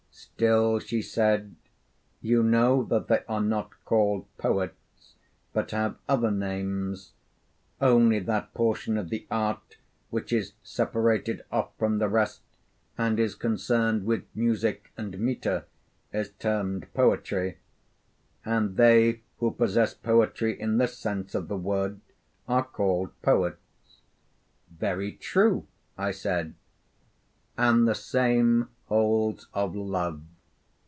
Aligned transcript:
'Still,' 0.13 0.79
she 0.79 1.01
said, 1.03 1.55
'you 2.21 2.41
know 2.43 2.83
that 2.85 3.07
they 3.07 3.21
are 3.27 3.41
not 3.41 3.71
called 3.85 4.25
poets, 4.37 5.13
but 5.53 5.69
have 5.71 5.95
other 6.09 6.29
names; 6.31 7.13
only 7.79 8.17
that 8.19 8.51
portion 8.55 8.97
of 8.97 9.09
the 9.09 9.25
art 9.31 9.77
which 10.09 10.33
is 10.33 10.53
separated 10.63 11.43
off 11.51 11.75
from 11.77 11.97
the 11.99 12.07
rest, 12.09 12.41
and 12.97 13.19
is 13.19 13.35
concerned 13.35 14.03
with 14.03 14.25
music 14.35 14.91
and 14.97 15.17
metre, 15.19 15.65
is 16.11 16.31
termed 16.33 16.91
poetry, 16.95 17.57
and 18.43 18.77
they 18.77 19.21
who 19.37 19.49
possess 19.51 19.93
poetry 19.93 20.59
in 20.59 20.77
this 20.79 20.97
sense 20.97 21.33
of 21.35 21.47
the 21.49 21.57
word 21.57 21.99
are 22.47 22.63
called 22.63 23.09
poets.' 23.21 24.01
'Very 24.69 25.11
true,' 25.13 25.67
I 25.97 26.09
said. 26.11 26.55
'And 27.57 27.87
the 27.87 27.95
same 27.95 28.69
holds 28.87 29.47
of 29.53 29.73
love. 29.75 30.21